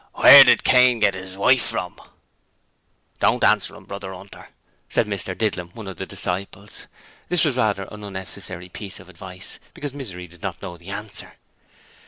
[0.15, 1.99] 'Where did Cain get 'is wife from?'
[3.19, 4.49] 'Don't answer 'im, Brother 'Unter,'
[4.89, 6.87] said Mr Didlum, one of the disciples.
[7.29, 11.35] This was rather an unnecessary piece of advice, because Misery did not know the answer.